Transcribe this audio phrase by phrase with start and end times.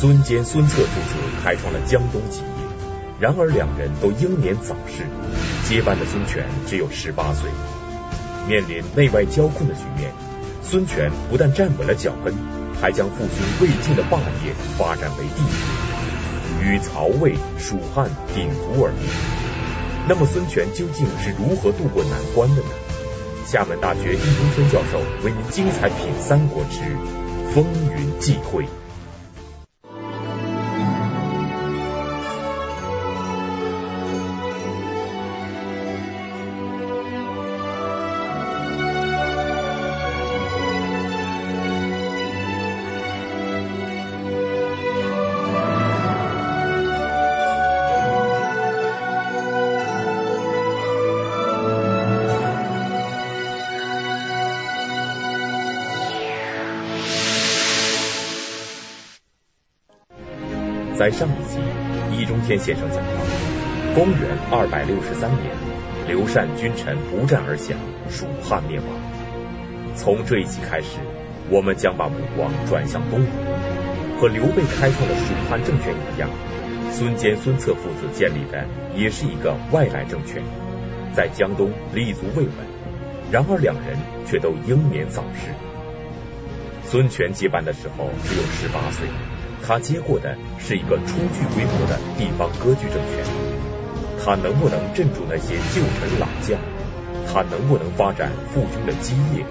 [0.00, 2.44] 孙坚、孙策父子开创了江东基业，
[3.20, 5.04] 然而两人都英年早逝，
[5.68, 7.50] 接班的孙权只有十八岁。
[8.48, 10.10] 面临内外交困的局面，
[10.62, 12.32] 孙权不但站稳了脚跟，
[12.80, 15.42] 还将父兄魏晋的霸业发展为帝
[16.64, 19.06] 业，与曹魏、蜀汉鼎足而立。
[20.08, 22.70] 那么孙权究竟是如何渡过难关的呢？
[23.44, 26.80] 厦门大学易中天教授为您精彩品《三国之
[27.52, 28.64] 风云际会》。
[61.12, 61.58] 上一集，
[62.16, 65.50] 易中天先生讲到，公元二百六十三年，
[66.06, 68.86] 刘禅君臣不战而降，蜀汉灭亡。
[69.96, 70.98] 从这一集开始，
[71.48, 76.28] 我们将把目光转向东吴，和刘备开创的蜀汉政权一样，
[76.90, 80.42] 孙坚、孙策父子建立的也是一个外来政权，
[81.14, 82.52] 在江东立足未稳。
[83.30, 85.52] 然而两人却都英年早逝。
[86.84, 89.06] 孙权接班的时候只有十八岁。
[89.66, 93.24] 他接过的是一个初具规模的地方割据政权，
[94.24, 96.58] 他能不能镇住那些旧臣老将？
[97.32, 99.44] 他能不能发展父兄的基业？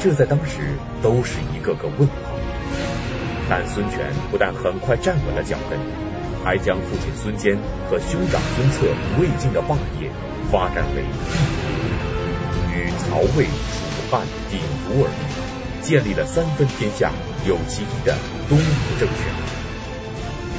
[0.00, 2.14] 这在当时都是一个个问号。
[3.50, 5.78] 但孙权不但很快站稳了脚跟，
[6.44, 7.58] 还将父亲孙坚
[7.90, 8.86] 和兄长孙策
[9.18, 10.10] 魏晋的霸业
[10.50, 15.47] 发展为帝国，与曹魏、蜀汉鼎足而立，
[15.88, 17.10] 建立了三分天下。
[17.46, 18.14] 有其一的
[18.50, 19.24] 东吴政权，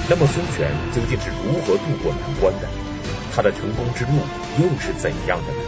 [0.09, 2.67] 那么孙权究竟是如何渡过难关的？
[3.31, 4.11] 他的成功之路
[4.57, 5.59] 又是怎样的呢？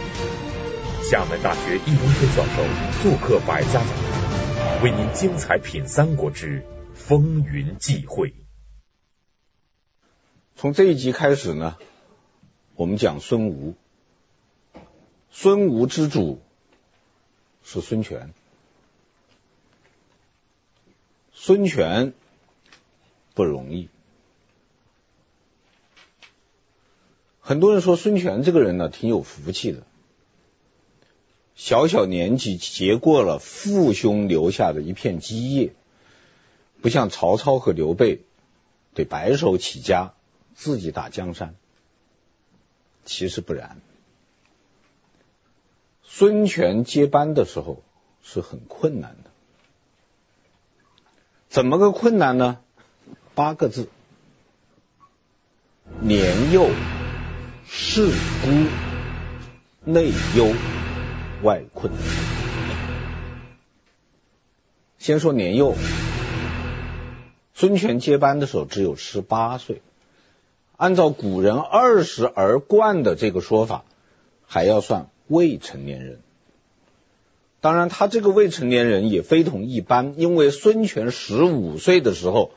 [1.08, 2.64] 厦门大学易中天教授
[3.02, 8.30] 做客百家讲坛，为您精彩品《三国之风云际会》。
[10.56, 11.76] 从这一集开始呢，
[12.74, 13.76] 我们讲孙吴，
[15.30, 16.42] 孙吴之主
[17.62, 18.34] 是孙权。
[21.34, 22.12] 孙权
[23.34, 23.88] 不容易，
[27.40, 29.82] 很多人说孙权这个人呢，挺有福气的，
[31.56, 35.72] 小小年纪接过了父兄留下的一片基业，
[36.80, 38.20] 不像曹操和刘备
[38.94, 40.14] 得白手起家
[40.54, 41.56] 自己打江山，
[43.04, 43.80] 其实不然，
[46.04, 47.82] 孙权接班的时候
[48.22, 49.21] 是很困难的。
[51.52, 52.60] 怎么个困难呢？
[53.34, 53.90] 八个字：
[56.00, 56.70] 年幼、
[57.66, 58.06] 事
[58.42, 58.48] 孤、
[59.84, 60.50] 内忧、
[61.42, 61.92] 外困。
[64.96, 65.74] 先说年幼，
[67.52, 69.82] 孙权接班的时候只有十八岁，
[70.78, 73.84] 按照古人二十而冠的这个说法，
[74.46, 76.22] 还要算未成年人。
[77.62, 82.50] 当然，他这个未成年人也非同一般，因为孙权十五岁的时候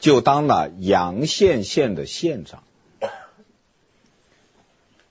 [0.00, 2.64] 就当了阳羡县的县长。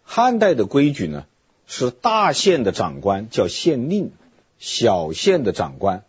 [0.03, 1.25] 汉代的规矩呢，
[1.67, 4.11] 是大县的长官叫县令，
[4.59, 6.03] 小县的长官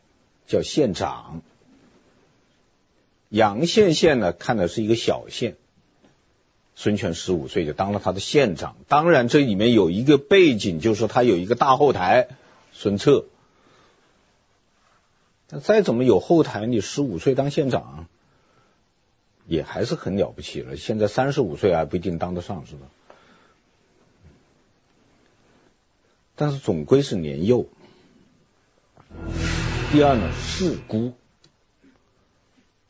[0.48, 1.40] 叫县长。
[3.28, 5.54] 阳羡县呢，看的是一个小县，
[6.74, 8.74] 孙权十五岁就当了他的县长。
[8.88, 12.26] 当然，这里面有一个背景，就是他有一个大后台。
[12.76, 13.24] 孙策，
[15.48, 18.08] 那再怎么有后台，你十五岁当县长，
[19.46, 20.76] 也还是很了不起了。
[20.76, 22.88] 现在三十五岁还不一定当得上，是吧？
[26.34, 27.66] 但是总归是年幼。
[29.92, 31.12] 第二呢，势孤，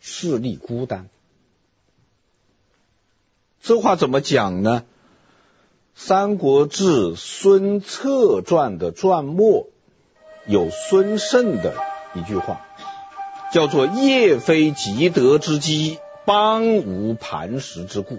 [0.00, 1.10] 势力孤单。
[3.60, 4.80] 这话怎么讲呢？
[5.94, 9.68] 《三国志·孙策传》的传末。
[10.46, 11.74] 有孙胜的
[12.14, 12.66] 一句话，
[13.52, 18.18] 叫做“业非积德之基，邦无磐石之固”。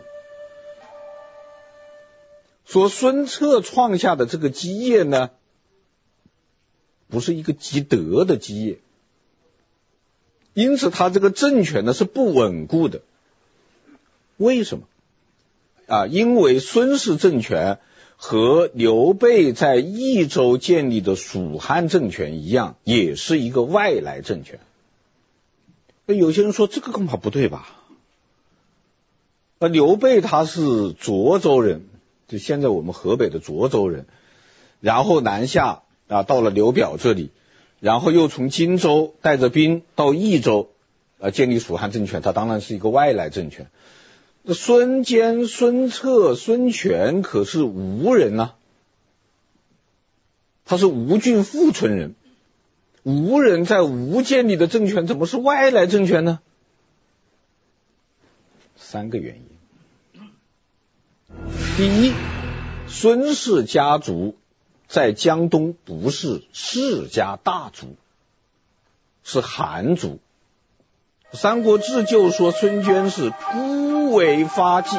[2.65, 5.29] 说孙策创下的这个基业呢，
[7.07, 8.79] 不是一个积德的基业，
[10.53, 13.01] 因此他这个政权呢是不稳固的。
[14.37, 14.85] 为什么？
[15.87, 17.79] 啊，因为孙氏政权。
[18.17, 24.59] 和刘备在益州建立的蜀汉政权一样，也是一个外来政权。
[26.05, 27.67] 那有些人说这个恐怕不对吧？
[29.57, 31.87] 那刘备他是涿州人，
[32.27, 34.05] 就现在我们河北的涿州人，
[34.81, 37.31] 然后南下啊，到了刘表这里，
[37.79, 40.69] 然后又从荆州带着兵到益州
[41.19, 42.21] 啊，建立蜀汉政权。
[42.21, 43.67] 他当然是一个外来政权。
[44.47, 48.53] 那孙坚、孙策、孙权可是吴人呐、
[50.65, 52.13] 他是吴郡富春人。
[53.01, 56.41] 吴人在吴建立的政权怎么是外来政权呢？
[58.75, 59.45] 三个原因。
[61.75, 62.13] 第一，
[62.87, 64.37] 孙氏家族
[64.87, 67.95] 在江东不是世家大族，
[69.23, 70.07] 是寒族。
[71.35, 74.97] 《三国志》就说孙坚是孤为发迹，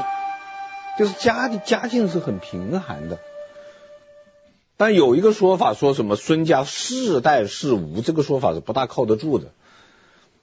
[0.98, 3.18] 就是家里家境是很贫寒的。
[4.76, 9.52] 但有一个说法，说什么孙家世代是吴，这个说法是不大靠得住的。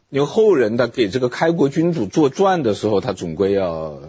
[0.10, 4.00] 因为后人的给这个开国君主做传的时候，他总归要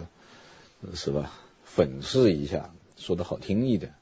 [0.93, 1.31] 是吧，
[1.63, 3.93] 粉饰一下，说的好听一点。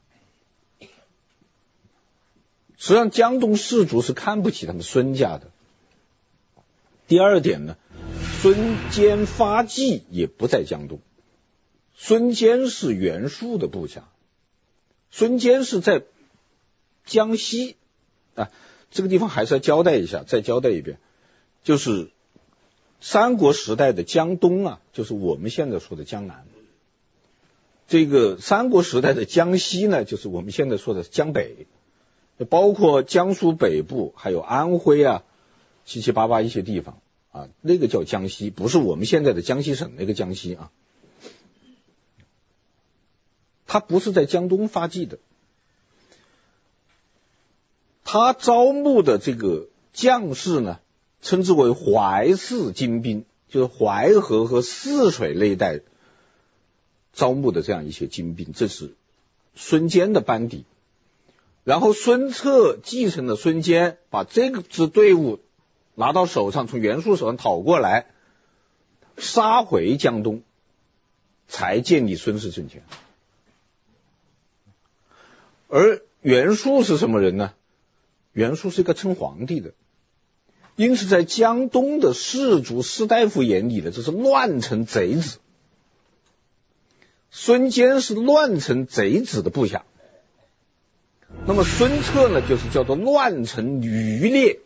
[2.76, 5.50] 实际上，江东士族是看不起他们孙家的。
[7.06, 7.76] 第二点呢，
[8.40, 11.00] 孙坚发迹也不在江东，
[11.94, 14.08] 孙坚是袁术的部下，
[15.10, 16.02] 孙坚是在。
[17.06, 17.76] 江西
[18.34, 18.50] 啊，
[18.90, 20.98] 这个地方还是要交代一下，再交代一遍，
[21.62, 22.08] 就是
[22.98, 26.46] 三国时代的江东啊，就是我们现在说的江南。
[27.86, 31.66] 这个三国时代的江西呢，就是我们现在说的江北，
[32.48, 35.24] 包括江苏北部，还有安徽啊，
[35.84, 37.00] 七七八八一些地方
[37.32, 40.70] 啊，那个叫江西，不是我们现在的江西省那个江西啊。
[43.66, 45.18] 他不是在江东发迹的。
[48.04, 50.78] 他招募的这个将士呢，
[51.22, 55.80] 称之为淮泗精兵，就是淮河和泗水那一带
[57.12, 58.94] 招募的这样一些精兵，这是
[59.56, 60.64] 孙坚的班底。
[61.64, 65.40] 然后孙策继承了孙坚，把这个支队伍
[65.94, 68.06] 拿到手上，从袁术手上讨过来，
[69.16, 70.42] 杀回江东，
[71.46, 72.82] 才建立孙氏政权。
[75.68, 77.52] 而袁术是什么人呢？
[78.32, 79.72] 袁术是一个称皇帝的，
[80.74, 85.38] 因此在江东的士族士大夫眼里呢，这是乱臣贼子。
[87.30, 89.84] 孙坚是乱臣贼子的部下，
[91.46, 94.60] 那么孙策呢，就是叫做乱臣余烈。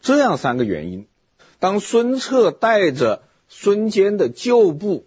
[0.00, 1.06] 这样三个原因，
[1.58, 5.06] 当孙策带着孙坚的旧部。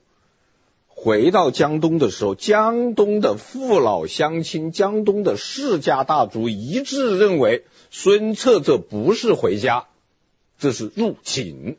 [1.02, 9.88] 回到江东的时候，江东的父老乡亲、江东的世家大族一致认为，孙策这不是回家，
[10.58, 11.78] 这是入侵，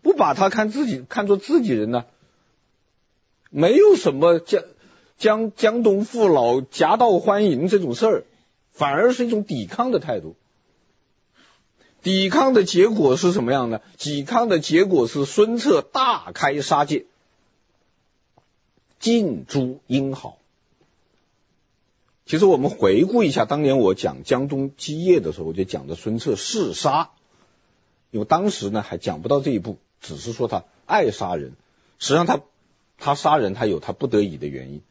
[0.00, 2.06] 不把他看自己看作自己人呢，
[3.50, 4.62] 没有什么江
[5.18, 8.24] 江江东父老夹道欢迎这种事儿，
[8.72, 10.34] 反而是一种抵抗的态度。
[12.02, 13.80] 抵抗的结果是什么样呢？
[13.98, 17.06] 抵抗的结果是孙策大开杀戒。
[18.98, 20.38] 尽诛英豪。
[22.26, 27.10] 其实我们回顾一下，当年我讲江东基业的时候，我就讲的孙策嗜杀，
[28.10, 31.54] 因为当时呢还讲不到这一步，只是说他爱杀人。
[31.98, 32.40] 实际上他
[32.98, 34.82] 他杀人，他有他不得已的原因，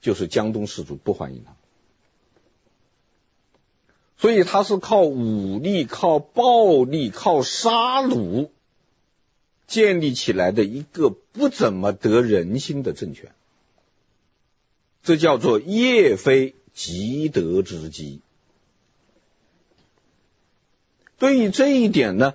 [0.00, 1.54] 就是江东士族不欢迎他，
[4.16, 8.48] 所以他是靠武力、靠暴力、靠杀戮
[9.66, 13.34] 建立起来的一个不怎么得人心的政权。
[15.02, 18.20] 这叫做业非既得之机。
[21.18, 22.34] 对于这一点呢，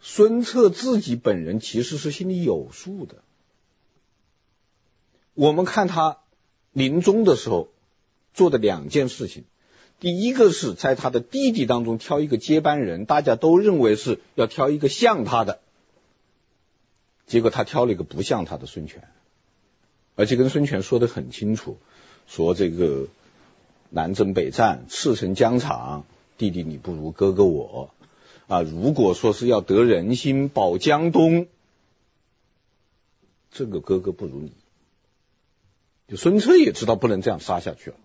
[0.00, 3.22] 孙策自己本人其实是心里有数的。
[5.34, 6.18] 我们看他
[6.72, 7.68] 临终的时候
[8.34, 9.44] 做的两件事情，
[10.00, 15.60] 第一个是在他的弟弟当中挑一个接班人，大家都认为是要挑一个像他的，
[17.26, 19.02] 结果他挑了一个不像他的孙权。
[20.14, 21.78] 而且跟孙权说的很清楚，
[22.26, 23.06] 说这个
[23.90, 26.04] 南征北战，赤城疆场，
[26.36, 27.90] 弟弟你不如哥哥我
[28.46, 28.62] 啊！
[28.62, 31.46] 如果说是要得人心，保江东，
[33.50, 34.52] 这个哥哥不如你。
[36.08, 37.96] 就孙策也知道不能这样杀下去了。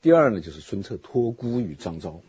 [0.00, 2.20] 第二呢，就是孙策托孤于张昭，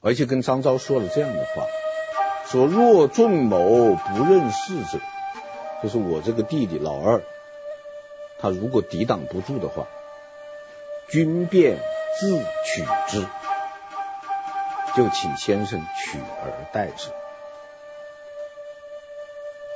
[0.00, 1.66] 而且跟张昭说了这样的话。
[2.46, 5.00] 说若仲谋不任事者，
[5.82, 7.22] 就是我这个弟弟老二，
[8.38, 9.88] 他如果抵挡不住的话，
[11.08, 11.76] 君便
[12.20, 13.26] 自取之。
[14.96, 17.10] 就请先生取而代之。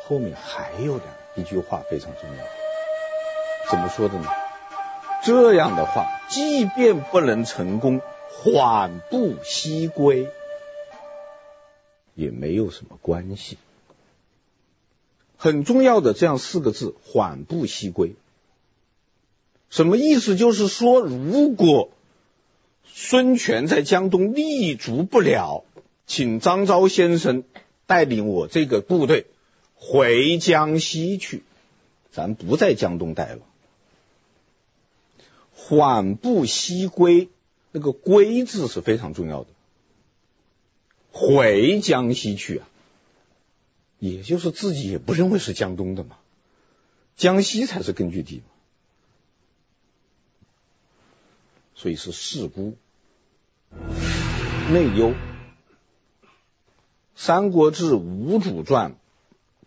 [0.04, 2.44] 后面还有两一句话非常重要，
[3.68, 4.30] 怎么说的呢？
[5.22, 8.00] 这样的话，即便不能成功，
[8.30, 10.28] 缓步西归
[12.14, 13.58] 也没有什么关系。
[15.36, 18.14] 很重要的这样四个字“缓步西归”，
[19.70, 20.36] 什么意思？
[20.36, 21.90] 就是说，如果
[22.84, 25.64] 孙权在江东立足不了，
[26.06, 27.44] 请张昭先生
[27.86, 29.26] 带领我这个部队。
[29.82, 31.42] 回江西去，
[32.12, 33.40] 咱不在江东待了。
[35.66, 37.28] 缓步西归，
[37.72, 39.50] 那个“归”字是非常重要的。
[41.12, 42.68] 回江西去啊，
[43.98, 46.16] 也就是自己也不认为是江东的嘛，
[47.16, 48.44] 江西才是根据地嘛。
[51.74, 52.76] 所以是事孤，
[54.72, 55.10] 内忧。
[57.14, 58.92] 《三国志·吴主传》。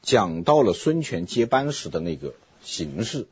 [0.05, 3.29] 讲到了孙权接班时的那个形势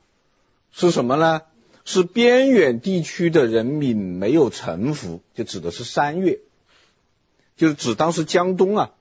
[0.72, 1.42] 是什么呢？
[1.86, 6.40] 是边远地区的人民没有臣服，就指的是山岳，
[7.58, 8.92] 就是指当时江东啊，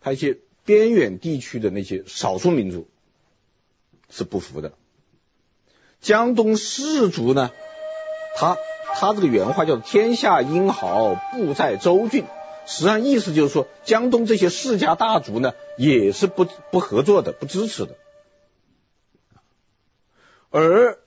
[0.00, 2.88] 他一些边远地区的那些少数民族
[4.10, 4.72] 是不服的。
[6.00, 7.50] 江东士族呢，
[8.36, 8.56] 他
[8.94, 12.24] 他这个原话叫“天下英豪布在州郡”。
[12.68, 17.96] 实际上意思就是说，江东这些世家大族呢，也是不不合作的，不支持的。
[20.50, 20.98] 而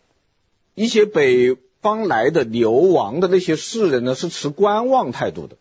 [0.75, 5.57] 一些北方来的流亡的那些士人呢，是持观望态度的。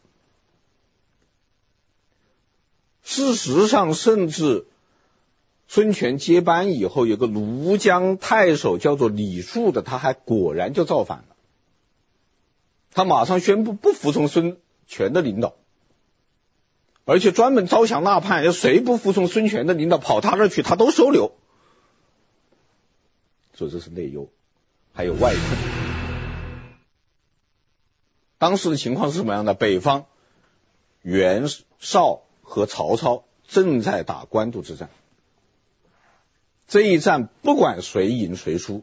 [3.02, 4.66] 事实上，甚至
[5.66, 11.36] 孙权接班以后，有个庐江太守叫做李树的，他还果然就造反了。
[12.92, 15.54] 他马上宣布不服从孙权的领导。
[17.04, 21.32] 而且专门招降纳叛，要谁不服从孙权的领导跑他那去，他都收留。
[23.54, 24.28] 所以这是内忧，
[24.98, 25.58] 还有外困。
[28.36, 29.54] 当时的情况是什么样的？
[29.54, 30.06] 北方
[31.02, 31.44] 袁
[31.78, 34.90] 绍和曹操正在打官渡之战，
[36.66, 38.82] 这一战不管谁赢谁输，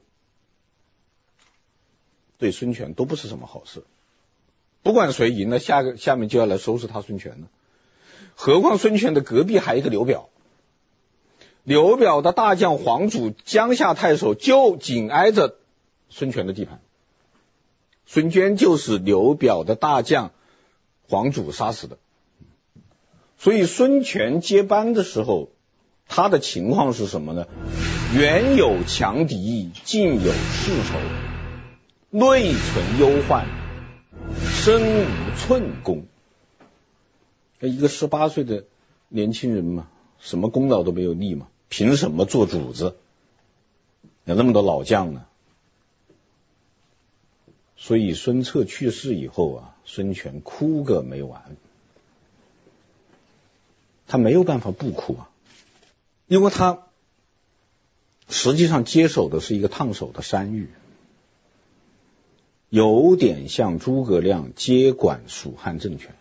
[2.37, 3.83] 对孙权都不是什么好事。
[4.83, 7.47] 不管谁赢了，下个下面就要来收拾他孙权了。
[8.35, 10.29] 何况孙权的隔壁还有一个刘表，
[11.63, 15.57] 刘表的大将黄祖江夏太守就紧挨着
[16.17, 16.79] 孙权的地盘，
[18.05, 20.31] 孙坚就是刘表的大将
[21.09, 21.97] 黄祖杀死的，
[23.37, 25.49] 所以孙权接班的时候，
[26.07, 27.47] 他的情况是什么呢？
[28.15, 30.97] 远有强敌，近有世仇，
[32.11, 33.45] 内存忧患，
[34.39, 36.05] 身无寸功。
[37.59, 38.63] 一个十八岁的
[39.09, 42.95] 年轻人嘛，什么功劳都没有立嘛，凭什么做主子？
[44.23, 45.25] 有那么多老将呢。
[47.77, 51.55] 所以孙策去世以后啊，孙权哭个没完。
[54.07, 55.29] 他没有办法不哭啊，
[56.27, 56.83] 因为他
[58.29, 60.69] 实际上接手的是一个烫手的山芋，
[62.69, 66.15] 有点像诸葛亮接管蜀汉政权。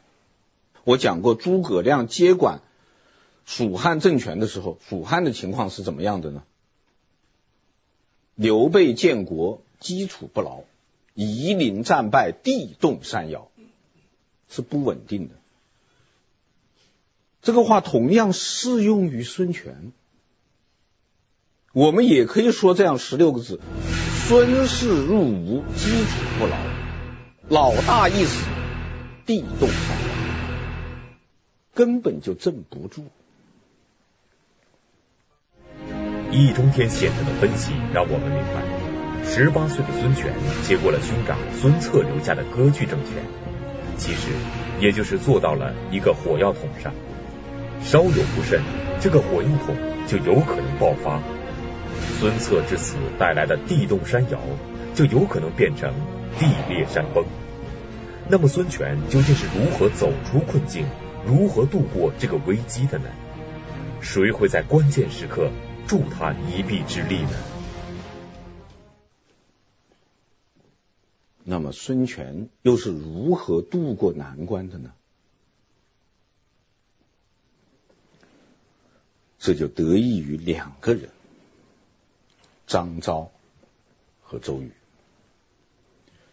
[0.85, 2.63] 我讲过，诸葛亮接管
[3.45, 6.43] 蜀汉政权的时候，蜀汉的情况是怎么样的呢？
[8.35, 10.65] 刘备建国基础不牢，
[11.15, 13.49] 夷陵战败，地动山摇，
[14.49, 15.35] 是不稳定的。
[17.41, 19.93] 这个话同样适用于孙权。
[21.73, 23.61] 我们也可以说这样十六个字：
[24.27, 26.57] 孙氏入吴，基础不牢，
[27.49, 28.47] 老大一死，
[29.27, 30.07] 地动山摇。
[31.75, 33.07] 根本就镇不住。
[36.31, 38.84] 易中天先生的分析让我们明白，
[39.27, 43.23] 十八岁的孙权接过了兄长孙策留下的割据政权，
[43.97, 44.29] 其实
[44.81, 46.93] 也就是做到了一个火药桶上，
[47.83, 48.61] 稍有不慎，
[49.01, 49.75] 这个火药桶
[50.07, 51.21] 就有可能爆发。
[52.21, 54.39] 孙策之死带来的地动山摇，
[54.95, 55.93] 就有可能变成
[56.39, 57.25] 地裂山崩。
[58.29, 60.87] 那么孙权究竟是如何走出困境？
[61.27, 63.07] 如何度过这个危机的呢？
[64.01, 65.51] 谁会在关键时刻
[65.87, 67.31] 助他一臂之力呢？
[71.45, 74.93] 那么孙权又是如何渡过难关的呢？
[79.39, 81.11] 这就得益于两个人：
[82.67, 83.31] 张昭
[84.23, 84.73] 和周瑜。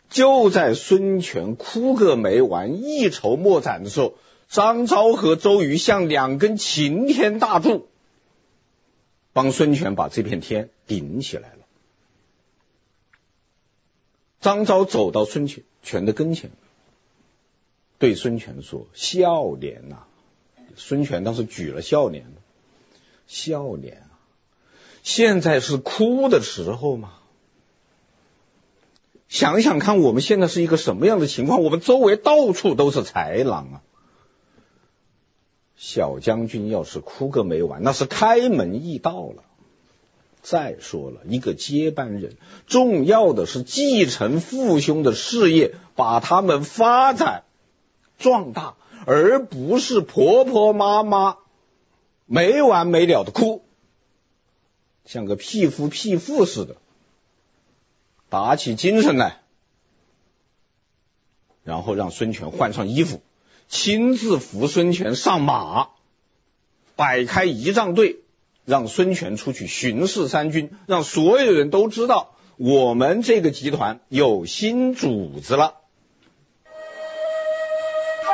[0.10, 4.15] 就在孙权哭个没完、一筹莫展的时候，
[4.48, 7.89] 张昭和周瑜像两根擎天大柱，
[9.34, 11.61] 帮孙权把这片天顶起来了。
[14.41, 16.51] 张昭走到孙权的跟前，
[18.00, 20.03] 对孙权说：“孝廉呐！”
[20.75, 22.25] 孙权当时举了孝廉，
[23.27, 24.17] 孝廉啊，
[25.03, 27.13] 现在是哭的时候吗？
[29.29, 31.62] 想想看，我们现在是一个什么样的情况？
[31.62, 33.81] 我们周围到处都是豺狼啊！
[35.75, 39.43] 小将军要是哭个没完，那是开门易道了。
[40.41, 47.43] 再说了，一个接班人，重要的是继承父兄的事业，把他们发展
[48.17, 51.38] 壮大，而不是婆婆妈妈
[52.25, 53.63] 没完没了的哭，
[55.05, 56.77] 像个屁夫屁妇似的。
[58.29, 59.41] 打起精神来，
[61.63, 63.21] 然后让孙权换上衣服，
[63.67, 65.89] 亲自扶孙权上马，
[66.95, 68.21] 摆开仪仗队，
[68.65, 75.75] 让孙权出去巡视三军，让所有人都知道我们这个集团有新主子了。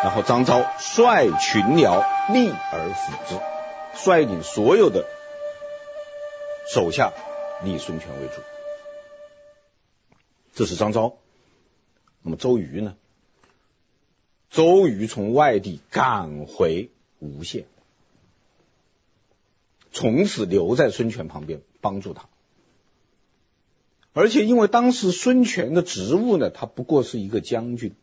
[0.04, 3.42] 然后张昭率群僚立而辅之，
[3.96, 5.06] 率领所有的
[6.72, 7.14] 手下
[7.64, 8.42] 立孙权为主。
[10.54, 11.18] 这是张昭，
[12.22, 12.96] 那么周瑜呢？
[14.50, 17.66] 周瑜从外地赶回吴县，
[19.92, 22.28] 从此留在孙权旁边帮助他。
[24.14, 27.94] 而且因为当时孙权的职务呢，他不过是一个将军，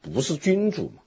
[0.00, 1.02] 不是君主嘛，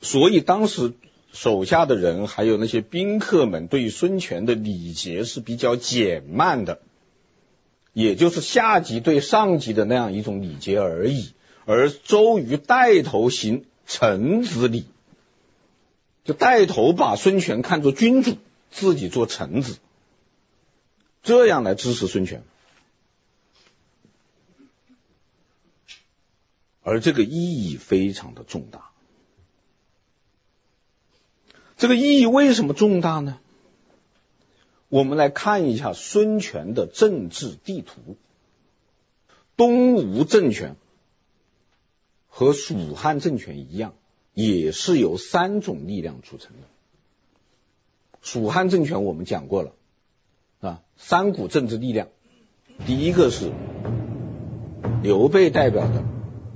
[0.00, 0.92] 所以当时
[1.32, 6.80] 手下的人还有那些宾客们对于孙权的礼节是比较减慢的。
[7.92, 11.32] 也就是下级对上级的那样一种礼节而已，
[11.64, 14.86] 而周瑜带头行臣子礼，
[16.24, 18.38] 就带头把孙权看作君主，
[18.70, 19.78] 自己做臣子，
[21.22, 22.42] 这样来支持孙权，
[26.82, 28.90] 而这个意义非常的重大。
[31.76, 33.38] 这个意义为什么重大呢？
[34.88, 38.16] 我们来看一下孙权的政治地图。
[39.56, 40.74] 东吴政权
[42.28, 43.94] 和蜀汉政权一样，
[44.34, 46.66] 也是由三种力量组成的。
[48.20, 49.72] 蜀汉政权我们讲过了，
[50.60, 52.08] 啊，三股政治力量，
[52.86, 53.52] 第一个是
[55.02, 56.02] 刘备代表的，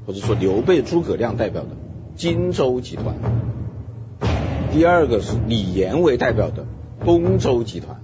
[0.07, 1.71] 或者说刘备、诸葛亮代表的
[2.17, 3.15] 荆州集团；
[4.73, 6.67] 第二个是李严为代表的
[7.05, 8.03] 东周集团。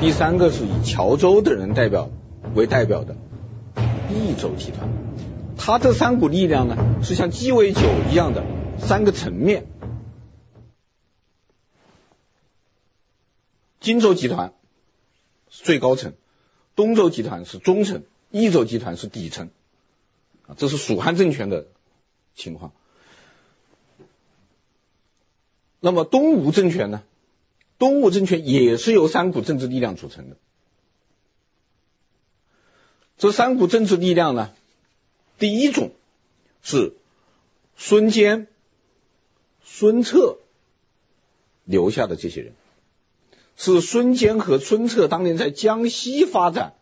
[0.00, 2.10] 第三个是以譙州的人代表
[2.54, 3.16] 为代表的
[4.10, 4.88] 益州集团，
[5.56, 8.42] 他这三股力量呢，是像鸡尾酒一样的
[8.78, 9.66] 三个层面。
[13.80, 14.54] 荆州集团
[15.50, 16.14] 是最高层，
[16.74, 19.50] 东周集团是中层，益州集团是底层。
[20.46, 21.66] 啊，这是蜀汉政权的
[22.34, 22.72] 情况。
[25.80, 27.02] 那么东吴政权呢？
[27.76, 30.36] 东吴政权也是由三股政治力量组成的。
[33.18, 34.54] 这三股政治力量呢，
[35.38, 35.92] 第一种
[36.62, 36.94] 是
[37.76, 38.46] 孙坚、
[39.76, 40.38] 孙策
[41.64, 42.52] 留下的这些人，
[43.56, 46.74] 是孙坚和孙策当年在江西发展，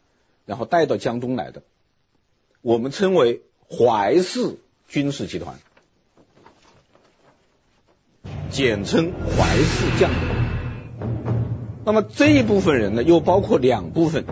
[0.45, 1.63] 然后带到江东来的，
[2.61, 5.59] 我们称为淮泗军事集团，
[8.51, 10.19] 简称淮泗将领。
[11.87, 14.27] 那么这一部分人呢，又包括两部分，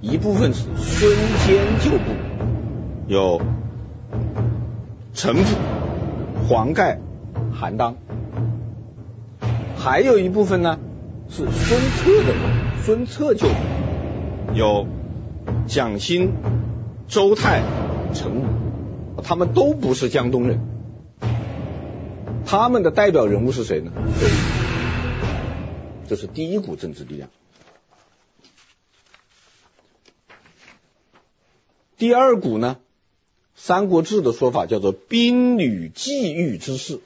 [0.00, 2.10] 一部分是孙坚旧部，
[3.06, 3.40] 有
[5.14, 7.00] 陈普、黄盖、
[7.62, 7.94] 韩当；
[9.78, 10.80] 还有一部分呢
[11.30, 13.46] 是孙策的人，孙策就，
[14.52, 14.88] 有
[15.68, 16.32] 蒋欣、
[17.06, 17.62] 周泰、
[18.14, 20.58] 陈武，他们都不是江东人，
[22.44, 23.92] 他们的代表人物是谁呢？
[26.08, 27.30] 这是第一股政治力量。
[31.96, 32.78] 第二股呢，
[33.54, 36.98] 《三国志》的说法叫做兵旅济豫之士。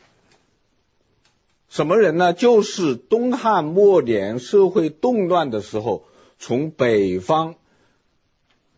[1.69, 2.33] 什么人呢？
[2.33, 6.05] 就是东汉末年社会动乱的时候，
[6.39, 7.57] 从北方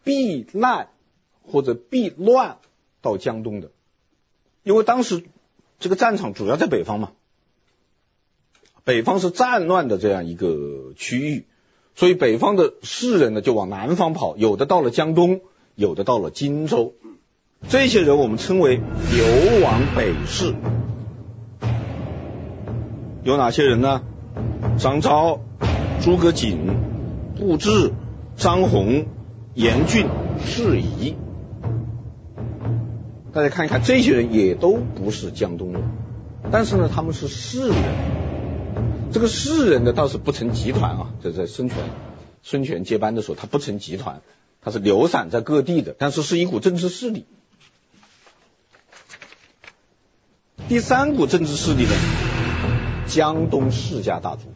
[0.05, 0.88] 避难
[1.42, 2.59] 或者避乱
[3.03, 3.70] 到江东的。
[4.62, 5.24] 因为当时
[5.79, 7.12] 这个战场主要在北方嘛。
[8.85, 11.46] 北方是战乱的这样一个区域，
[11.94, 15.42] 所以北方的士人呢就往南方跑，有的到了江东，
[15.74, 16.94] 有的到了荆州。
[17.68, 20.55] 这些人我们称为流亡北士。
[23.28, 24.00] 有哪些人呢？
[24.78, 25.40] 张昭、
[26.00, 26.56] 诸葛瑾、
[27.36, 27.92] 步智、
[28.38, 29.04] 张宏、
[29.52, 30.08] 严峻、
[30.42, 31.14] 士仪。
[33.34, 35.82] 大家看一看，这些人也都不是江东人，
[36.50, 37.76] 但是呢，他们是士人。
[39.12, 41.10] 这个士人呢，倒是不成集团啊。
[41.22, 41.76] 这在孙权
[42.42, 44.22] 孙权接班的时候，他不成集团，
[44.62, 47.26] 他是流散在各地的，但是是一股政治势力。
[50.66, 51.90] 第三股政治势力呢，
[53.08, 54.48] 江东世家大族，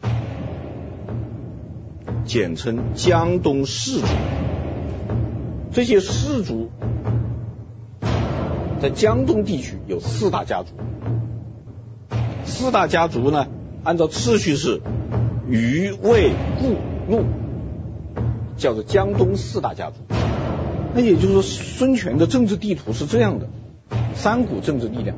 [2.23, 4.05] 简称江东士族。
[5.71, 6.69] 这些氏族
[8.79, 10.73] 在江东地区有四大家族，
[12.45, 13.47] 四大家族呢，
[13.83, 14.81] 按照次序是
[15.49, 16.75] 虞、魏、顾、
[17.11, 17.23] 陆，
[18.55, 19.95] 叫做江东四大家族。
[20.93, 23.47] 那也就是说，孙权的政治地图是这样的：
[24.13, 25.17] 三股政治力量。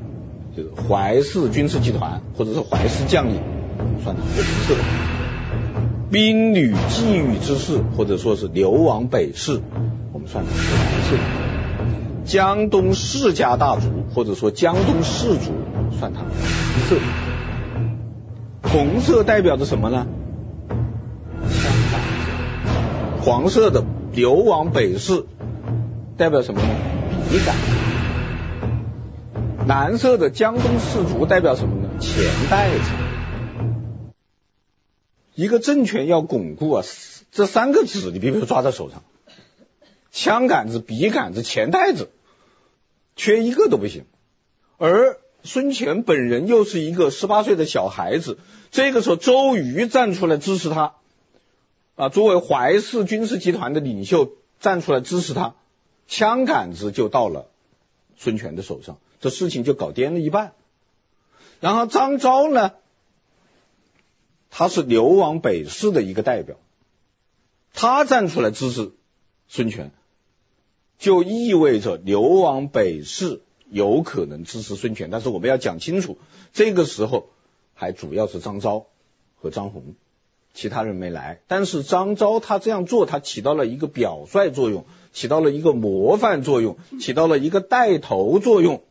[0.55, 3.41] 就是淮氏军事集团，或者是淮氏将领，
[4.03, 4.31] 算他红
[4.67, 4.75] 色；
[6.09, 9.59] 兵旅际遇之士，或者说是流亡北市，
[10.13, 10.59] 我们算他蓝
[11.09, 11.17] 色；
[12.25, 15.51] 江东世家大族，或者说江东士族，
[15.99, 16.29] 算他红
[16.87, 16.95] 色。
[18.63, 20.07] 红色代表着什么呢？
[21.49, 22.01] 羌杆。
[23.21, 25.25] 黄色的流亡北市
[26.15, 26.67] 代表什么呢？
[27.29, 27.84] 笔杆。
[29.67, 31.99] 蓝色的江东士族代表什么呢？
[31.99, 32.91] 钱袋子。
[35.33, 36.83] 一个政权要巩固啊，
[37.31, 39.03] 这三个子你必须抓在手上：
[40.11, 42.11] 枪杆子、笔杆子、钱袋子，
[43.15, 44.05] 缺一个都不行。
[44.77, 48.37] 而孙权本人又是一个十八岁的小孩子，
[48.69, 50.93] 这个时候周瑜站出来支持他，
[51.95, 55.55] 啊，作为淮氏军事集团的领袖站出来支持他，
[56.07, 57.47] 枪杆子就到了
[58.15, 58.99] 孙权的手上。
[59.25, 60.53] 这事情就搞掂了一半，
[61.59, 62.73] 然后张昭呢，
[64.51, 66.57] 他是流亡北市的一个代表，
[67.73, 68.91] 他站出来支持
[69.47, 69.89] 孙权，
[70.99, 75.09] 就意味着流亡北市有可能支持孙权。
[75.09, 76.19] 但是我们要讲清楚，
[76.53, 77.29] 这个时候
[77.73, 78.85] 还主要是张昭
[79.41, 79.95] 和张宏，
[80.53, 81.39] 其他人没来。
[81.47, 88.83] 但是张昭他这样做，他起到了一个表率作用，起到了一个模范作用，起到了一个带头作用。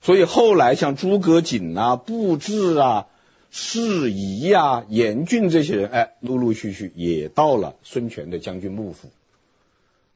[0.00, 3.08] 所以后来像诸葛瑾啊、步智啊、
[3.50, 9.10] 士仪啊、严峻这些人，哎，陆陆续续也到了孙权的将军幕府，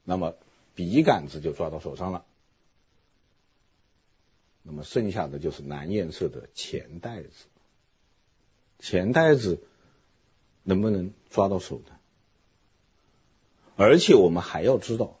[0.03, 0.35] 那么
[0.73, 2.25] 笔杆子就抓到手上了，
[4.63, 7.29] 那么剩下的就是蓝颜色的钱袋子，
[8.79, 9.61] 钱袋子
[10.63, 11.95] 能不能抓到手呢？
[13.75, 15.19] 而且我们还要知道。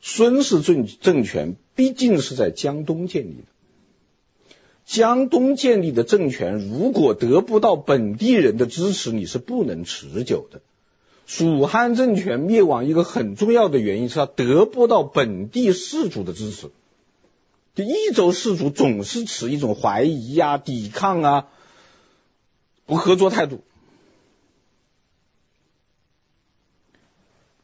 [0.00, 4.54] 孙氏政政权毕竟是在江东建立的，
[4.86, 10.60] 江东建立的政权如果得不到本地人的支持，你是不能持久的。
[11.26, 16.70] 蜀汉政权灭亡一个很重要的原因是他得不到本地士族的支持，
[17.74, 21.48] 就益州士族总是持一种怀疑呀、抵抗啊、
[22.86, 23.60] 不合作态度。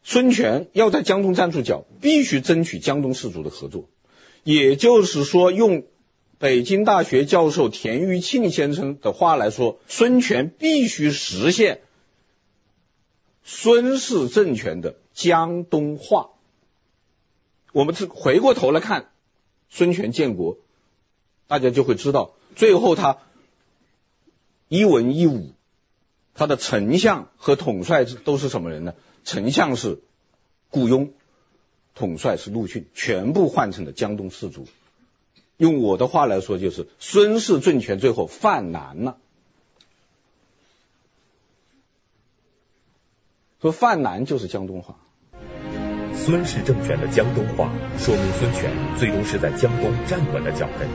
[0.05, 3.89] 孙权要在江东站住脚，必须争取江东士族的合作。
[4.43, 5.87] 也就是说，用
[6.39, 11.81] 北京大学教授田余庆先生的话来说，孙权必须实现
[13.43, 16.33] 孙氏政权的江东化。
[17.73, 19.11] 我们是回过头来看
[19.71, 20.59] 孙权建国，
[21.47, 23.19] 大家就会知道，最后他
[24.69, 25.55] 一文一武，
[26.35, 28.95] 他的丞相和统帅都是什么人呢？
[29.25, 30.01] 丞相是
[30.69, 31.13] 顾雍，
[31.95, 34.67] 统帅是陆逊，全部换成了江东士族。
[35.57, 39.17] 用我的话来说，就是孙氏政权最后泛蓝了。
[43.63, 44.99] 说泛蓝就是江东化。
[46.13, 50.89] 孙氏政权的江东化，说明孙权最终是在江东站稳了脚跟，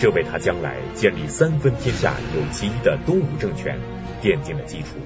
[0.00, 3.78] 这为他将来建立三分天下有其一的东吴政权
[4.22, 4.96] 奠定了基础。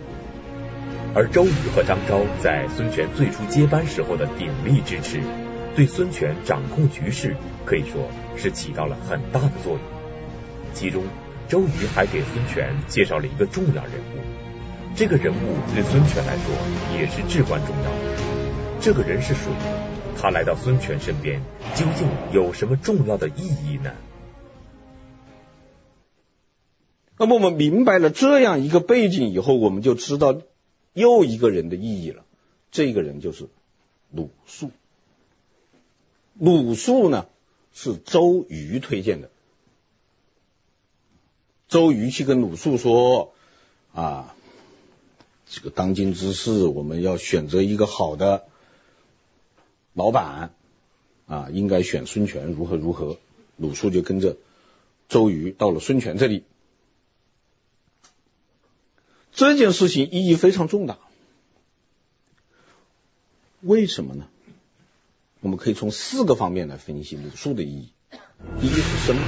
[1.14, 5.20] 而周瑜和张昭在孙权最初接班时候的鼎力支持，
[5.76, 9.80] 对孙权掌控局势可以说是起到了很大的作用。
[10.72, 11.04] 其中，
[11.48, 14.20] 周瑜还给孙权介绍了一个重要人物，
[14.96, 18.22] 这个人物对孙权来说也是至关重要的。
[18.80, 19.50] 这个人是谁？
[20.18, 21.42] 他来到孙权身边，
[21.74, 23.90] 究竟有什么重要的意义呢？
[27.22, 30.42] 那么我们明白了这样一个背景以后，我们就知道。
[30.92, 32.24] 又一个人的意义了，
[32.72, 33.48] 这个人就是
[34.10, 34.72] 鲁肃。
[36.34, 37.26] 鲁肃呢
[37.72, 39.30] 是周瑜推荐的。
[41.68, 43.32] 周瑜去跟鲁肃说
[43.94, 44.34] ：“啊，
[45.46, 48.44] 这个当今之世，我们要选择一个好的
[49.94, 50.52] 老板，
[51.26, 53.16] 啊，应该选孙权，如何如何。”
[53.56, 54.36] 鲁肃就跟着
[55.08, 56.44] 周瑜到了孙权这里。
[59.32, 60.98] 这件事情意义非常重大，
[63.62, 64.28] 为什么呢？
[65.40, 67.92] 我们可以从四个方面来分析鲁肃的意义。
[68.60, 69.24] 第一是身份。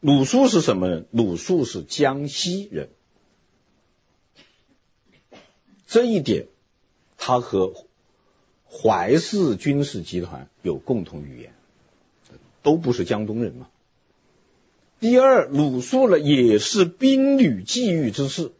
[0.00, 1.06] 鲁肃是什么人？
[1.10, 2.90] 鲁肃是江西人，
[5.86, 6.48] 这一点
[7.16, 7.86] 他和
[8.68, 11.54] 淮氏军事集团有共同语言，
[12.62, 13.68] 都不是江东人嘛。
[15.08, 18.50] 第二，鲁肃呢也是兵旅际遇之士，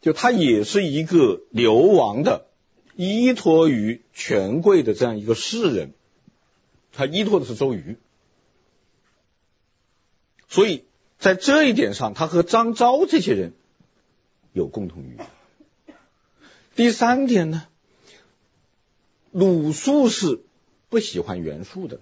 [0.00, 2.46] 就他也是一个流亡的、
[2.94, 5.92] 依托于权贵的这样一个士人，
[6.94, 7.98] 他依托的是周瑜。
[10.48, 10.86] 所以
[11.18, 13.52] 在这一点上，他和张昭这些人
[14.54, 15.96] 有共同语言。
[16.74, 17.68] 第三点呢，
[19.32, 20.40] 鲁肃是
[20.88, 22.00] 不喜欢袁术的。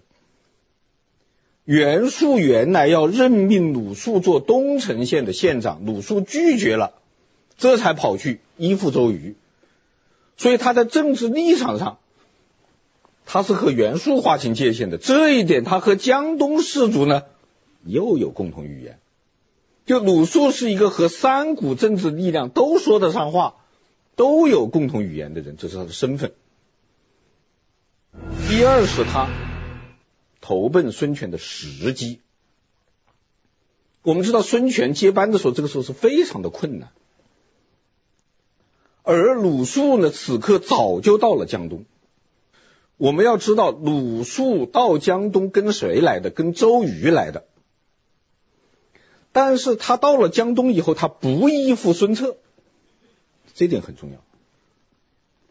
[1.64, 6.92] 袁术原来要任命鲁肃做东城县的县长，鲁肃拒绝了，
[7.56, 9.34] 这才跑去依附周瑜。
[10.36, 11.98] 所以他在政治立场上，
[13.24, 14.98] 他是和袁术划清界限的。
[14.98, 17.22] 这一点，他和江东士族呢，
[17.84, 18.98] 又有共同语言，
[19.86, 23.54] 就鲁肃是一个和三股政治力量都说得上话、
[24.16, 26.32] 都有共同语言的人，这是他的身份。
[28.50, 29.28] 第二是他
[30.46, 32.20] 投奔孙权的时机。
[34.02, 36.90] 我们知道孙权接班的时候，这个时候是非常的困难，
[39.02, 41.86] 而鲁肃呢，此刻早就到了江东。
[42.98, 46.28] 我们要知道，鲁肃到江东跟谁来的？
[46.28, 47.46] 跟周瑜来的。
[49.32, 52.36] 但是他到了江东以后，他不依附孙策，
[53.54, 54.18] 这点很重要。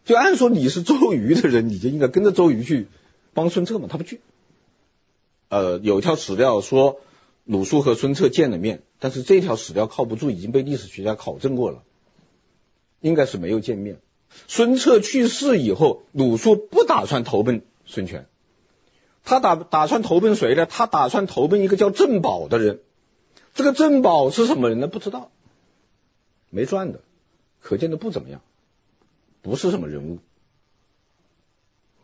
[0.06, 2.88] 就按说你是周瑜的人，你就应该跟着周瑜去
[3.34, 4.22] 帮孙策嘛，他不去。
[5.54, 7.02] 呃，有一条史料说
[7.44, 11.84] 鲁肃和孙策见了面，但是这条史料靠不住，已经被历史学家考证过了，
[13.02, 14.00] 应该是没有见面。
[14.48, 18.26] 孙策去世以后，鲁肃不打算投奔孙权，
[19.24, 20.66] 他打打算投奔谁呢？
[20.66, 22.80] 他打算投奔一个叫郑宝的人。
[23.54, 24.88] 这个郑宝是什么人呢？
[24.88, 25.30] 不知道，
[26.50, 27.02] 没传的，
[27.62, 28.42] 可见的不怎么样，
[29.44, 30.18] 不是什么人物。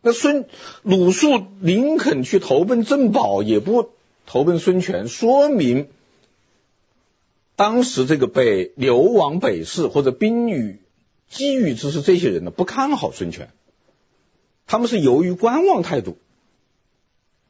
[0.10, 0.48] 那孙
[0.82, 3.92] 鲁肃宁肯去投奔郑宝，也不
[4.26, 5.88] 投奔孙权，说明
[7.56, 10.82] 当时这个被流亡北士或者兵履
[11.28, 13.52] 际遇之士这些人呢，不看好孙权，
[14.66, 16.18] 他们是由于观望态度。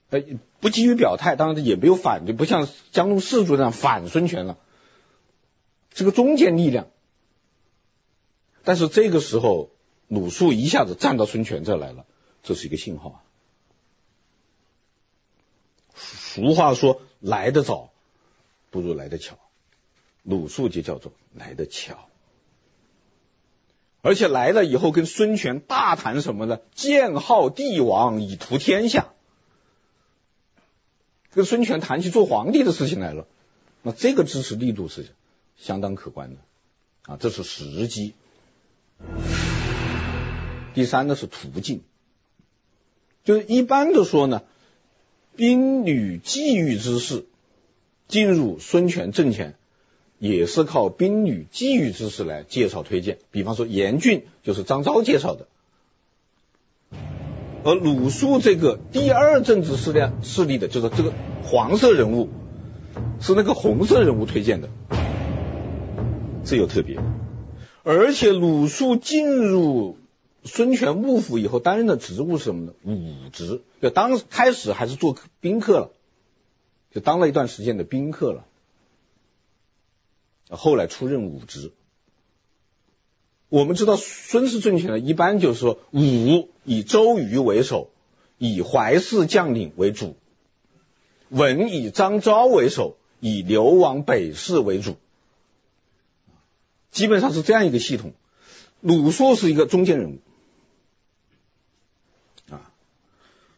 [0.09, 0.21] 呃，
[0.59, 4.57] 不急于表态，当然也没有反对，不像江东士族那样反孙权了，
[5.93, 6.87] 是个中坚力量。
[8.65, 9.69] 但是这个时候，
[10.09, 12.05] 鲁肃一下子站到孙权这来了，
[12.43, 13.17] 这是一个信号啊。
[15.95, 17.91] 俗话说，来得早
[18.69, 19.37] 不如来得巧，
[20.23, 22.07] 鲁肃就叫做来得巧，
[24.01, 26.59] 而且来了以后跟孙权大谈什么呢？
[26.73, 29.09] 建号帝王以图天下。
[31.31, 33.27] 跟孙权谈起做皇帝的事情来了，
[33.83, 35.13] 那这个支持力度是
[35.57, 36.41] 相当可观的
[37.03, 38.13] 啊，这是时机。
[40.73, 41.83] 第三呢是途径，
[43.29, 44.41] 就是一般的说呢，
[45.35, 47.25] 兵履际遇之士
[48.07, 49.53] 进入孙权政权，
[50.17, 55.45] 也是靠兵旅际遇之士来介绍推荐，比方说严峻就是张昭介绍的。
[57.63, 61.13] 而鲁肃这个第二政治势力势力的，就是这个
[61.43, 62.29] 黄色人物，
[63.21, 64.69] 是那个红色人物推荐的，
[66.43, 66.97] 这有特别。
[67.83, 69.98] 而且鲁肃进入
[70.43, 72.73] 孙权幕府以后，担任的职务是什么呢？
[72.83, 75.91] 武职，就当开始还是做宾客了，
[76.91, 78.45] 就当了一段时间的宾客了，
[80.49, 81.71] 后来出任武职。
[83.49, 87.89] 我们知道孙氏政权呢，一般就是说武以周瑜为首，
[88.37, 90.15] 以怀氏将领为主；
[91.29, 94.97] 文以张昭为首，以流亡北士为主。
[96.91, 98.13] 基本上是这样一个系统。
[98.81, 100.19] 鲁肃是一个中间人物，
[102.53, 102.71] 啊，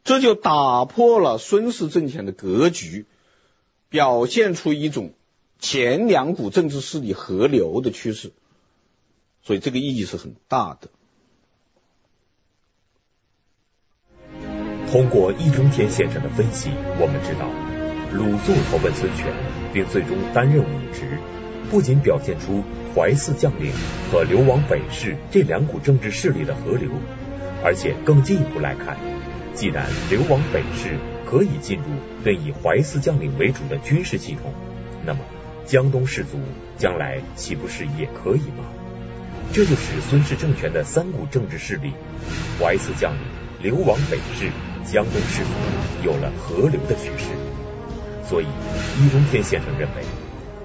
[0.03, 3.05] 这就打破了孙氏政权的格局，
[3.89, 5.13] 表现出一种
[5.59, 8.31] 前两股政治势力合流的趋势。
[9.43, 10.89] 所以这个意义是很大的。
[14.91, 17.49] 通过易中天先生的分析，我们知道
[18.11, 19.33] 鲁肃投奔孙权，
[19.73, 21.17] 并最终担任武职，
[21.69, 23.71] 不仅表现出淮泗将领
[24.11, 26.91] 和流亡北市这两股政治势力的合流，
[27.63, 28.97] 而且更进一步来看，
[29.53, 31.85] 既然流亡北市可以进入
[32.23, 34.53] 对以淮泗将领为主的军事系统，
[35.05, 35.19] 那么
[35.65, 36.39] 江东士族
[36.77, 38.65] 将来岂不是也可以吗？
[39.53, 41.93] 这就使孙氏政权的三股政治势力——
[42.59, 43.19] 淮泗将领、
[43.61, 44.49] 流亡北市、
[44.85, 45.49] 江东士族——
[46.05, 47.25] 有了合流的趋势。
[48.23, 48.45] 所以，
[48.99, 50.03] 易中天先生认为，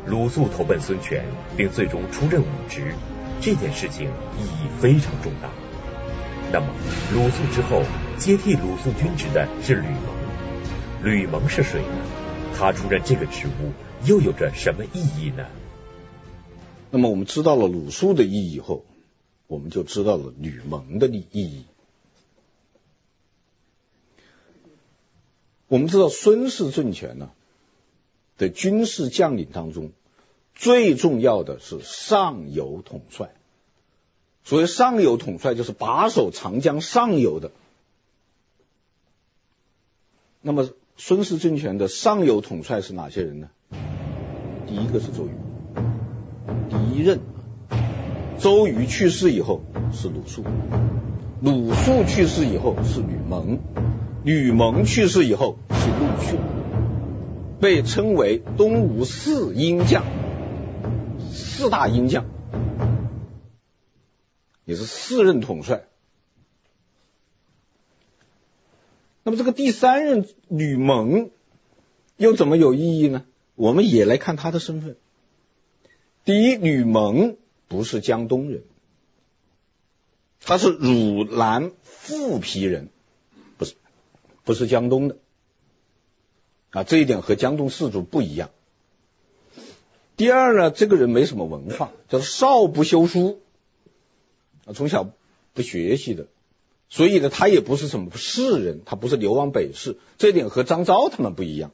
[0.07, 1.25] 鲁肃投奔孙权
[1.57, 2.95] 并最终出任武职
[3.41, 4.07] 这件事情
[4.39, 5.49] 意义非常重大。
[6.53, 6.67] 那么，
[7.13, 7.83] 鲁肃之后
[8.19, 11.05] 接替鲁肃军职的是吕蒙。
[11.05, 12.07] 吕蒙是谁呢？
[12.57, 13.73] 他出任这个职务
[14.07, 15.47] 又有着什么意义呢？
[16.91, 18.85] 那么我们知道了鲁肃的意义后，
[19.47, 21.65] 我们就知道了吕蒙的意义。
[25.69, 27.31] 我们知道孙氏政权呢，
[28.39, 29.93] 的军事将领当中，
[30.55, 33.35] 最重要的是上游统帅。
[34.43, 37.51] 所谓上游统帅，就是把守长江上游的。
[40.47, 43.49] 那么孙氏政权的上游统帅是哪些人呢？
[44.69, 45.31] 第一个是周瑜。
[46.71, 47.19] 第一任，
[48.39, 50.45] 周瑜去世以后是鲁肃，
[51.41, 53.59] 鲁肃去世以后是吕蒙，
[54.23, 56.39] 吕蒙去世以后是陆逊，
[57.61, 60.05] 被称为东吴四英将，
[61.29, 62.25] 四大英将，
[64.65, 65.87] 也是四任统帅。
[69.27, 71.31] 那么这个第三任吕蒙
[72.17, 73.27] 又怎么有意义呢？
[73.57, 74.97] 我们也来看他的身份。
[76.25, 77.37] 第一，吕蒙
[77.67, 78.63] 不是江东人，
[80.39, 82.89] 他是汝南富皮人，
[83.59, 83.75] 不是，
[84.45, 85.17] 不是江东的，
[86.71, 88.51] 啊，这一点和江东士族不一样。
[90.17, 93.41] 第二呢，这个人没什么文化，叫少不修书，
[94.67, 95.11] 啊，从小
[95.53, 96.29] 不学习的，
[96.89, 101.73] 所以呢，他也不是什么士人，他不是流亡北市，这点和张昭他们不一样。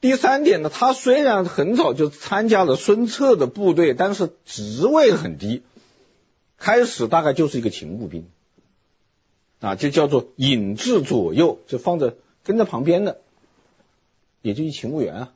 [0.00, 5.62] 第三点呢，他虽然很早就参加了孙策的部队，但是职位很低，
[6.58, 8.26] 开始大概就是一个勤务兵，
[9.60, 13.20] 啊，就叫做引至左右，就放在跟在旁边的，
[14.42, 15.32] 也就一勤务员啊。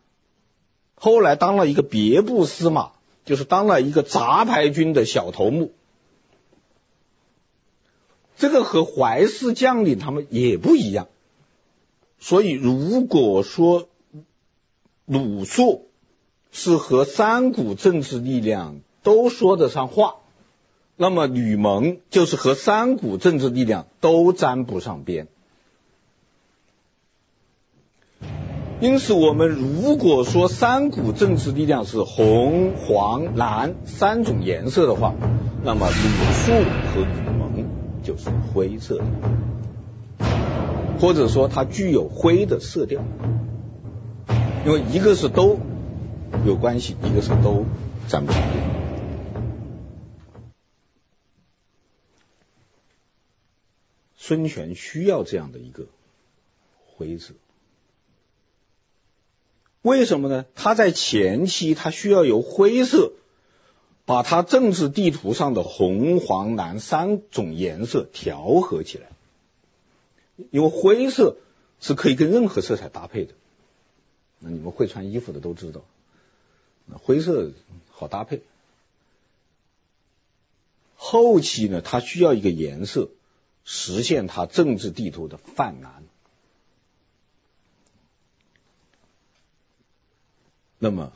[0.96, 2.90] 后来当了一个别部司马，
[3.24, 5.72] 就是当了一个杂牌军的小头目，
[8.36, 11.08] 这个和淮氏将领他们也不一样，
[12.20, 13.88] 所以如果说。
[15.08, 15.86] 鲁肃
[16.50, 20.16] 是和三股政治力量都说得上话，
[20.96, 25.28] 那么吕蒙就是和三股政治力量都沾不上边。
[28.80, 35.14] 因此，我们如果说三股政治力量是红、黄、蓝三种颜色的话，
[35.62, 37.55] 那么鲁肃和吕蒙
[38.16, 39.04] 是灰色的，
[41.00, 43.04] 或者说它具有灰的色调。
[44.64, 45.58] 因为一个是都
[46.44, 47.64] 有关系，一个是都
[48.08, 48.42] 沾不上。
[54.16, 55.86] 孙权需要这样的一个
[56.84, 57.34] 灰色，
[59.82, 60.46] 为什么呢？
[60.56, 63.12] 他在前期他需要有灰色
[64.06, 69.08] 把他政治地图上的红、黄、蓝三种颜色调和起来，
[70.50, 71.36] 因为灰色
[71.80, 73.34] 是可以跟任何色彩搭配的。
[74.38, 75.82] 那你们会穿衣服的都知道，
[77.02, 77.50] 灰色
[77.90, 78.42] 好搭配。
[80.94, 83.10] 后期呢，它需要一个颜色
[83.64, 86.04] 实现它政治地图的泛蓝。
[90.78, 91.12] 那么，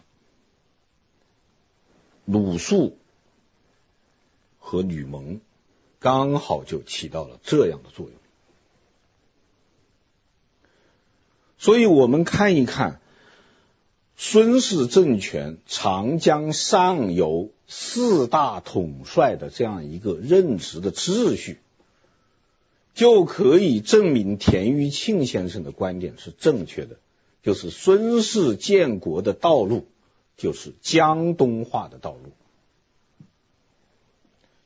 [2.30, 2.96] 鲁肃
[4.58, 5.40] 和吕蒙
[5.98, 8.14] 刚好就起到了这样的作用。
[11.58, 13.00] 所以我们看一看。
[14.22, 21.58] 孙氏政权长江上游四大统帅的这样一个任职的秩序，
[22.92, 26.98] 就可以证明田余庆先生的观点是正确的，
[27.42, 29.86] 就是孙氏建国的道路
[30.40, 32.32] 就是江东化的道路，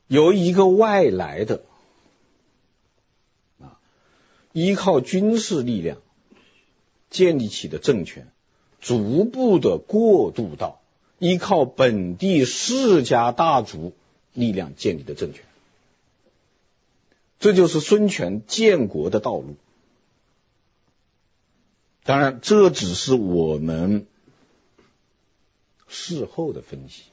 [0.06, 1.64] 由一个外来的
[3.60, 3.80] 啊，
[4.52, 5.98] 依靠军事力量
[7.10, 8.30] 建立起的政权。
[8.80, 10.80] 逐步的过渡到
[11.18, 13.94] 依靠本地世家大族
[14.34, 15.42] 力量建立的政权，
[17.40, 19.56] 这就是孙权建国的道路。
[22.02, 24.06] 当然，这只是我们
[25.88, 27.04] 事后的分析。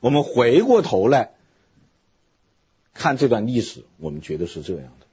[0.00, 1.34] 我们回过头来
[2.92, 5.06] 看这段历史，我们觉得是这样的。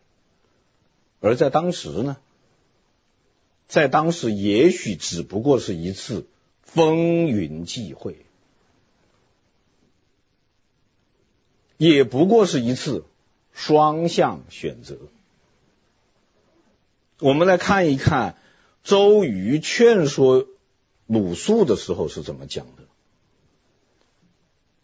[1.19, 2.17] 而在当时呢，
[3.67, 6.28] 在当时也许只不过是一次
[6.61, 8.26] 风云际会，
[11.78, 13.05] 也不过是一次
[13.53, 14.97] 双向选择。
[17.19, 18.36] 我们来看一看
[18.84, 20.47] 周瑜劝说
[21.12, 22.84] 鲁肃的时候是怎么讲的。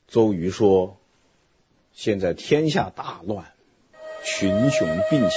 [0.09, 0.97] 周瑜说
[1.95, 3.45] ：“现在天下大乱，
[4.25, 5.35] 群雄并起，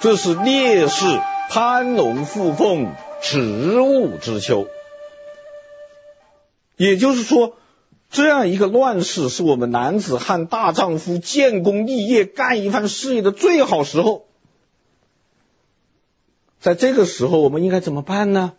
[0.00, 1.04] 这是烈士
[1.50, 4.66] 攀龙附凤，耻侮之秋。
[6.76, 7.56] 也就是说，
[8.10, 14.26] 这样一个乱世，是我们男子汉大丈夫建功立业、干一番事业的最好时候。”
[16.58, 18.54] 在这个时候，我们应该怎么办呢？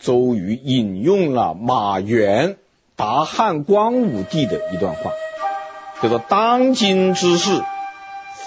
[0.00, 2.56] 周瑜引用了马援
[2.96, 5.12] 答汉光武帝的一段话，
[6.02, 7.62] 叫做“当今之事，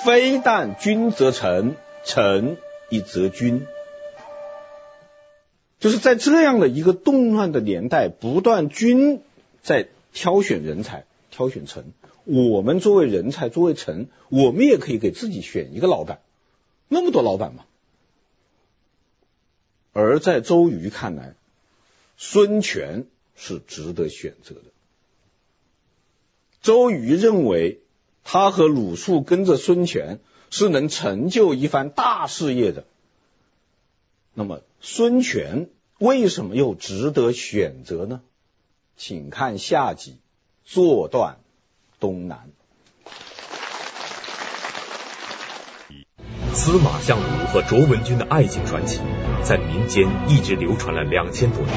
[0.04, 2.58] 非但君则臣，臣
[2.90, 3.68] 亦则君”。
[5.80, 9.22] 就是在这样的一个动乱的年代，不断君
[9.62, 11.94] 在挑选人才、挑选臣，
[12.24, 16.20] 我们作为人才、作为臣，我们也可以给自己选一个老板，
[16.88, 17.66] 那么多老板嘛。
[19.92, 21.34] 而在周瑜看来，
[22.18, 24.64] 孙权是值得选择的。
[26.62, 27.80] 周瑜认为，
[28.24, 32.86] 他和鲁肃跟着孙权是能成就一番大事业的。
[34.34, 38.22] 那么，孙权为什么又值得选择呢？
[38.96, 40.12] 请看下集
[40.64, 41.40] 《坐断
[42.00, 42.50] 东南》。
[46.54, 49.02] 司马相如和卓文君的爱情传奇，
[49.42, 51.76] 在民间一直流传了两千多年，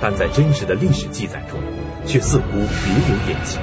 [0.00, 1.60] 但在真实的历史记载中，
[2.04, 3.60] 却似乎别有隐情。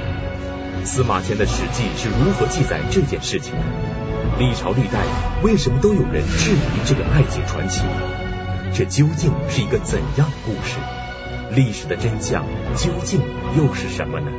[0.86, 3.60] 司马迁的《史记》是如何记载这件事情的？
[4.40, 5.00] 历朝历代
[5.44, 7.84] 为什么都有人质疑这个爱情传奇？
[8.74, 10.78] 这究竟是一个怎样的故事？
[11.52, 12.46] 历史的真相
[12.78, 13.20] 究竟
[13.58, 14.32] 又是什么呢？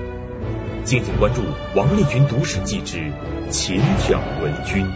[0.84, 1.42] 敬请关注
[1.74, 2.98] 王立群读《史记》之
[3.50, 4.86] 《秦挑文君》。